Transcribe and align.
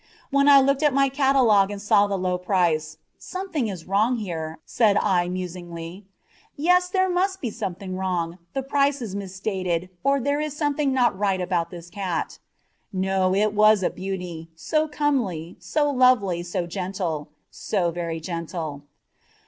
When 0.31 0.49
I 0.49 0.59
looked 0.59 0.81
at 0.81 0.95
my 0.95 1.09
catalogue 1.09 1.69
and 1.69 1.79
saw 1.79 2.07
the 2.07 2.17
low 2.17 2.39
price, 2.39 2.97
"something 3.19 3.67
is 3.67 3.85
wrong 3.87 4.17
here," 4.17 4.57
said 4.65 4.97
I, 4.97 5.29
musingly. 5.29 6.07
"Yes, 6.57 6.89
there 6.89 7.07
must 7.07 7.39
be 7.39 7.51
something 7.51 7.95
wrong. 7.95 8.39
The 8.53 8.63
price 8.63 8.99
is 8.99 9.15
misstated, 9.15 9.91
or 10.03 10.19
there 10.19 10.39
is 10.39 10.57
something 10.57 10.91
not 10.91 11.15
right 11.15 11.39
about 11.39 11.69
this 11.69 11.91
cat." 11.91 12.39
No! 12.91 13.35
it 13.35 13.53
was 13.53 13.83
a 13.83 13.91
beauty 13.91 14.49
so 14.55 14.87
comely, 14.87 15.55
so 15.59 15.91
loving, 15.91 16.43
so 16.45 16.65
gentle 16.65 17.29
so 17.51 17.91
very 17.91 18.19
gentle. 18.19 18.81